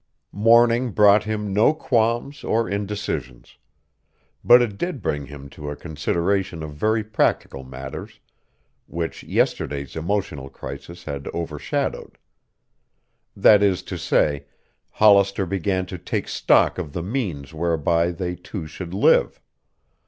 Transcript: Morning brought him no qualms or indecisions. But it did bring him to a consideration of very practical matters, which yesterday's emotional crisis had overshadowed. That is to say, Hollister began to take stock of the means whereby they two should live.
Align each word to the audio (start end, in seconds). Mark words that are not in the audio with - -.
Morning 0.33 0.89
brought 0.89 1.25
him 1.25 1.53
no 1.53 1.75
qualms 1.75 2.43
or 2.43 2.67
indecisions. 2.67 3.57
But 4.43 4.59
it 4.63 4.75
did 4.79 4.99
bring 4.99 5.27
him 5.27 5.47
to 5.49 5.69
a 5.69 5.75
consideration 5.75 6.63
of 6.63 6.73
very 6.73 7.03
practical 7.03 7.63
matters, 7.63 8.19
which 8.87 9.21
yesterday's 9.21 9.95
emotional 9.95 10.49
crisis 10.49 11.03
had 11.03 11.27
overshadowed. 11.35 12.17
That 13.35 13.61
is 13.61 13.83
to 13.83 13.97
say, 13.99 14.47
Hollister 14.89 15.45
began 15.45 15.85
to 15.85 15.99
take 15.99 16.27
stock 16.27 16.79
of 16.79 16.93
the 16.93 17.03
means 17.03 17.53
whereby 17.53 18.09
they 18.09 18.33
two 18.35 18.65
should 18.65 18.95
live. 18.95 19.39